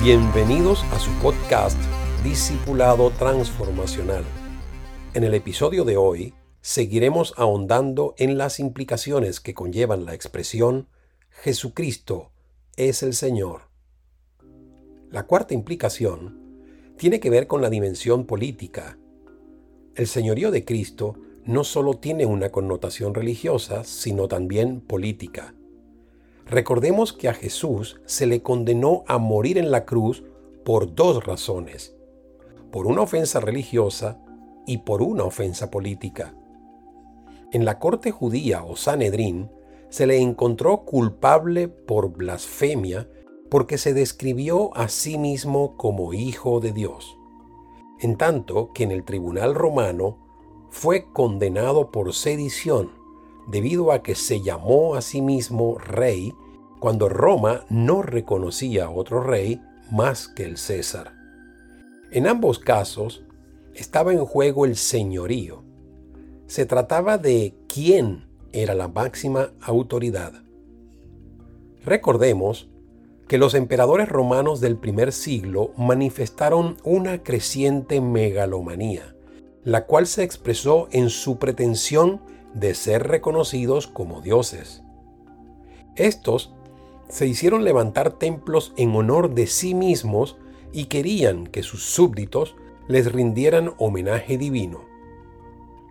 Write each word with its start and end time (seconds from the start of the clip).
Bienvenidos 0.00 0.84
a 0.92 1.00
su 1.00 1.10
podcast 1.20 1.76
Discipulado 2.22 3.10
Transformacional. 3.10 4.22
En 5.12 5.24
el 5.24 5.34
episodio 5.34 5.84
de 5.84 5.96
hoy 5.96 6.34
seguiremos 6.60 7.34
ahondando 7.36 8.14
en 8.16 8.38
las 8.38 8.60
implicaciones 8.60 9.40
que 9.40 9.54
conllevan 9.54 10.04
la 10.04 10.14
expresión 10.14 10.86
Jesucristo 11.30 12.30
es 12.76 13.02
el 13.02 13.12
Señor. 13.12 13.62
La 15.10 15.26
cuarta 15.26 15.54
implicación 15.54 16.62
tiene 16.96 17.18
que 17.18 17.28
ver 17.28 17.48
con 17.48 17.60
la 17.60 17.68
dimensión 17.68 18.24
política. 18.24 19.00
El 19.96 20.06
señorío 20.06 20.52
de 20.52 20.64
Cristo 20.64 21.16
no 21.44 21.64
solo 21.64 21.94
tiene 21.94 22.24
una 22.24 22.50
connotación 22.50 23.14
religiosa, 23.14 23.82
sino 23.82 24.28
también 24.28 24.80
política. 24.80 25.54
Recordemos 26.48 27.12
que 27.12 27.28
a 27.28 27.34
Jesús 27.34 28.00
se 28.06 28.26
le 28.26 28.42
condenó 28.42 29.04
a 29.06 29.18
morir 29.18 29.58
en 29.58 29.70
la 29.70 29.84
cruz 29.84 30.24
por 30.64 30.94
dos 30.94 31.24
razones, 31.24 31.94
por 32.72 32.86
una 32.86 33.02
ofensa 33.02 33.38
religiosa 33.38 34.22
y 34.66 34.78
por 34.78 35.02
una 35.02 35.24
ofensa 35.24 35.70
política. 35.70 36.34
En 37.52 37.66
la 37.66 37.78
corte 37.78 38.10
judía 38.10 38.64
o 38.64 38.76
Sanedrín 38.76 39.50
se 39.90 40.06
le 40.06 40.18
encontró 40.18 40.84
culpable 40.84 41.68
por 41.68 42.12
blasfemia 42.12 43.10
porque 43.50 43.76
se 43.76 43.92
describió 43.92 44.74
a 44.76 44.88
sí 44.88 45.18
mismo 45.18 45.76
como 45.76 46.14
hijo 46.14 46.60
de 46.60 46.72
Dios, 46.72 47.18
en 48.00 48.16
tanto 48.16 48.72
que 48.72 48.84
en 48.84 48.90
el 48.90 49.04
tribunal 49.04 49.54
romano 49.54 50.18
fue 50.70 51.10
condenado 51.12 51.90
por 51.90 52.14
sedición 52.14 52.90
debido 53.48 53.92
a 53.92 54.02
que 54.02 54.14
se 54.14 54.42
llamó 54.42 54.94
a 54.94 55.00
sí 55.00 55.22
mismo 55.22 55.78
rey 55.78 56.34
cuando 56.80 57.08
Roma 57.08 57.64
no 57.68 58.02
reconocía 58.02 58.86
a 58.86 58.90
otro 58.90 59.22
rey 59.22 59.60
más 59.90 60.28
que 60.28 60.44
el 60.44 60.56
César. 60.56 61.12
En 62.10 62.26
ambos 62.26 62.58
casos 62.58 63.24
estaba 63.74 64.12
en 64.12 64.24
juego 64.24 64.64
el 64.64 64.76
señorío. 64.76 65.62
Se 66.46 66.66
trataba 66.66 67.18
de 67.18 67.54
quién 67.68 68.26
era 68.52 68.74
la 68.74 68.88
máxima 68.88 69.52
autoridad. 69.60 70.32
Recordemos 71.84 72.68
que 73.28 73.38
los 73.38 73.54
emperadores 73.54 74.08
romanos 74.08 74.60
del 74.60 74.76
primer 74.76 75.12
siglo 75.12 75.72
manifestaron 75.76 76.76
una 76.84 77.22
creciente 77.22 78.00
megalomanía 78.00 79.14
la 79.68 79.84
cual 79.84 80.06
se 80.06 80.22
expresó 80.22 80.88
en 80.92 81.10
su 81.10 81.38
pretensión 81.38 82.22
de 82.54 82.74
ser 82.74 83.06
reconocidos 83.06 83.86
como 83.86 84.22
dioses. 84.22 84.82
Estos 85.94 86.54
se 87.08 87.26
hicieron 87.26 87.64
levantar 87.64 88.12
templos 88.12 88.72
en 88.76 88.94
honor 88.94 89.34
de 89.34 89.46
sí 89.46 89.74
mismos 89.74 90.36
y 90.72 90.86
querían 90.86 91.46
que 91.46 91.62
sus 91.62 91.84
súbditos 91.84 92.56
les 92.86 93.10
rindieran 93.12 93.74
homenaje 93.78 94.38
divino. 94.38 94.84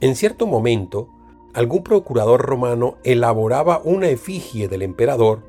En 0.00 0.16
cierto 0.16 0.46
momento, 0.46 1.08
algún 1.52 1.82
procurador 1.82 2.40
romano 2.40 2.98
elaboraba 3.04 3.80
una 3.84 4.08
efigie 4.08 4.68
del 4.68 4.82
emperador, 4.82 5.42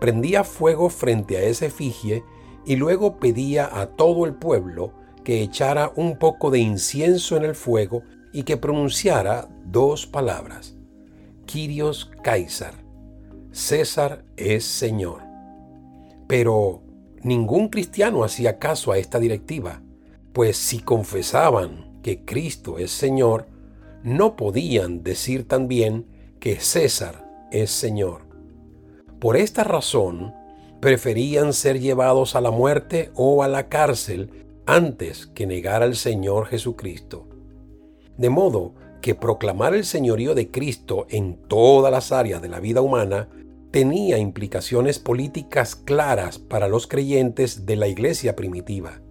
prendía 0.00 0.44
fuego 0.44 0.88
frente 0.88 1.36
a 1.36 1.42
esa 1.42 1.66
efigie 1.66 2.24
y 2.64 2.76
luego 2.76 3.18
pedía 3.18 3.80
a 3.80 3.86
todo 3.86 4.24
el 4.24 4.34
pueblo 4.34 4.92
que 5.24 5.42
echara 5.42 5.92
un 5.94 6.18
poco 6.18 6.50
de 6.50 6.58
incienso 6.58 7.36
en 7.36 7.44
el 7.44 7.54
fuego 7.54 8.02
y 8.32 8.42
que 8.42 8.56
pronunciara 8.56 9.48
dos 9.64 10.06
palabras. 10.06 10.76
Kyrios 11.46 12.10
Caesar. 12.22 12.81
César 13.52 14.24
es 14.38 14.64
Señor. 14.64 15.20
Pero 16.26 16.82
ningún 17.22 17.68
cristiano 17.68 18.24
hacía 18.24 18.58
caso 18.58 18.92
a 18.92 18.98
esta 18.98 19.20
directiva, 19.20 19.82
pues 20.32 20.56
si 20.56 20.80
confesaban 20.80 22.00
que 22.02 22.24
Cristo 22.24 22.78
es 22.78 22.90
Señor, 22.90 23.46
no 24.02 24.36
podían 24.36 25.02
decir 25.02 25.46
también 25.46 26.06
que 26.40 26.58
César 26.60 27.28
es 27.52 27.70
Señor. 27.70 28.22
Por 29.20 29.36
esta 29.36 29.64
razón, 29.64 30.34
preferían 30.80 31.52
ser 31.52 31.78
llevados 31.78 32.34
a 32.34 32.40
la 32.40 32.50
muerte 32.50 33.10
o 33.14 33.42
a 33.42 33.48
la 33.48 33.68
cárcel 33.68 34.46
antes 34.64 35.26
que 35.26 35.46
negar 35.46 35.82
al 35.82 35.94
Señor 35.94 36.46
Jesucristo. 36.46 37.28
De 38.16 38.30
modo 38.30 38.74
que 39.02 39.14
proclamar 39.14 39.74
el 39.74 39.84
señorío 39.84 40.34
de 40.34 40.50
Cristo 40.50 41.06
en 41.10 41.34
todas 41.34 41.92
las 41.92 42.12
áreas 42.12 42.40
de 42.40 42.48
la 42.48 42.60
vida 42.60 42.80
humana 42.80 43.28
tenía 43.70 44.16
implicaciones 44.16 44.98
políticas 44.98 45.76
claras 45.76 46.38
para 46.38 46.68
los 46.68 46.86
creyentes 46.86 47.66
de 47.66 47.76
la 47.76 47.88
iglesia 47.88 48.36
primitiva. 48.36 49.02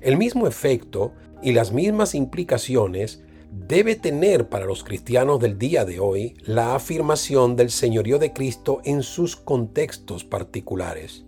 El 0.00 0.16
mismo 0.16 0.48
efecto 0.48 1.12
y 1.42 1.52
las 1.52 1.72
mismas 1.72 2.14
implicaciones 2.14 3.22
debe 3.52 3.96
tener 3.96 4.48
para 4.48 4.64
los 4.64 4.84
cristianos 4.84 5.40
del 5.40 5.58
día 5.58 5.84
de 5.84 6.00
hoy 6.00 6.34
la 6.44 6.74
afirmación 6.74 7.56
del 7.56 7.70
señorío 7.70 8.18
de 8.18 8.32
Cristo 8.32 8.80
en 8.84 9.02
sus 9.02 9.36
contextos 9.36 10.24
particulares. 10.24 11.24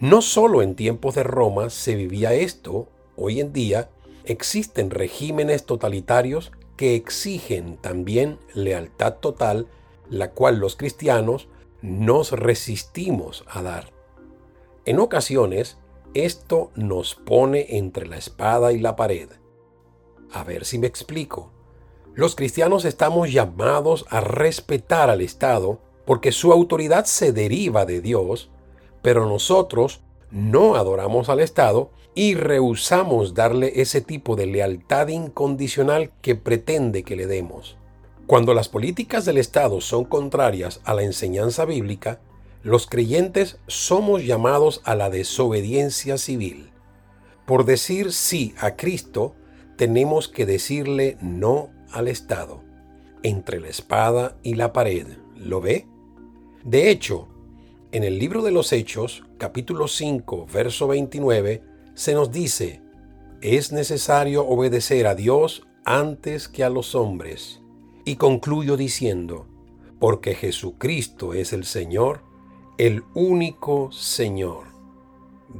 No 0.00 0.22
solo 0.22 0.62
en 0.62 0.76
tiempos 0.76 1.16
de 1.16 1.24
Roma 1.24 1.70
se 1.70 1.96
vivía 1.96 2.34
esto, 2.34 2.88
hoy 3.16 3.40
en 3.40 3.52
día 3.52 3.90
existen 4.24 4.90
regímenes 4.90 5.64
totalitarios 5.64 6.52
que 6.78 6.94
exigen 6.94 7.76
también 7.76 8.38
lealtad 8.54 9.16
total, 9.16 9.66
la 10.08 10.30
cual 10.30 10.58
los 10.58 10.76
cristianos 10.76 11.48
nos 11.82 12.32
resistimos 12.32 13.44
a 13.46 13.60
dar. 13.60 13.92
En 14.86 14.98
ocasiones, 14.98 15.76
esto 16.14 16.70
nos 16.74 17.14
pone 17.14 17.76
entre 17.76 18.06
la 18.06 18.16
espada 18.16 18.72
y 18.72 18.78
la 18.78 18.96
pared. 18.96 19.28
A 20.32 20.42
ver 20.42 20.64
si 20.64 20.78
me 20.78 20.86
explico. 20.86 21.52
Los 22.14 22.34
cristianos 22.34 22.86
estamos 22.86 23.30
llamados 23.30 24.06
a 24.08 24.20
respetar 24.20 25.10
al 25.10 25.20
Estado 25.20 25.80
porque 26.06 26.32
su 26.32 26.50
autoridad 26.50 27.04
se 27.04 27.34
deriva 27.34 27.84
de 27.84 28.00
Dios 28.00 28.50
pero 29.02 29.26
nosotros 29.26 30.00
no 30.30 30.74
adoramos 30.74 31.28
al 31.28 31.40
Estado 31.40 31.90
y 32.18 32.34
rehusamos 32.34 33.32
darle 33.32 33.80
ese 33.80 34.00
tipo 34.00 34.34
de 34.34 34.46
lealtad 34.46 35.06
incondicional 35.06 36.10
que 36.20 36.34
pretende 36.34 37.04
que 37.04 37.14
le 37.14 37.28
demos. 37.28 37.76
Cuando 38.26 38.54
las 38.54 38.68
políticas 38.68 39.24
del 39.24 39.38
Estado 39.38 39.80
son 39.80 40.04
contrarias 40.04 40.80
a 40.82 40.94
la 40.94 41.04
enseñanza 41.04 41.64
bíblica, 41.64 42.18
los 42.64 42.88
creyentes 42.88 43.60
somos 43.68 44.24
llamados 44.24 44.80
a 44.82 44.96
la 44.96 45.10
desobediencia 45.10 46.18
civil. 46.18 46.70
Por 47.46 47.64
decir 47.64 48.12
sí 48.12 48.52
a 48.58 48.74
Cristo, 48.74 49.36
tenemos 49.76 50.26
que 50.26 50.44
decirle 50.44 51.18
no 51.20 51.70
al 51.92 52.08
Estado, 52.08 52.64
entre 53.22 53.60
la 53.60 53.68
espada 53.68 54.38
y 54.42 54.56
la 54.56 54.72
pared. 54.72 55.06
¿Lo 55.36 55.60
ve? 55.60 55.86
De 56.64 56.90
hecho, 56.90 57.28
en 57.92 58.02
el 58.02 58.18
libro 58.18 58.42
de 58.42 58.50
los 58.50 58.72
Hechos, 58.72 59.22
capítulo 59.38 59.86
5, 59.86 60.48
verso 60.52 60.88
29, 60.88 61.67
se 61.98 62.14
nos 62.14 62.30
dice, 62.30 62.80
es 63.40 63.72
necesario 63.72 64.46
obedecer 64.46 65.08
a 65.08 65.16
Dios 65.16 65.66
antes 65.84 66.46
que 66.46 66.62
a 66.62 66.70
los 66.70 66.94
hombres. 66.94 67.60
Y 68.04 68.14
concluyo 68.14 68.76
diciendo, 68.76 69.48
porque 69.98 70.36
Jesucristo 70.36 71.34
es 71.34 71.52
el 71.52 71.64
Señor, 71.64 72.20
el 72.78 73.02
único 73.14 73.90
Señor. 73.90 74.68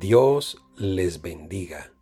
Dios 0.00 0.60
les 0.76 1.22
bendiga. 1.22 1.93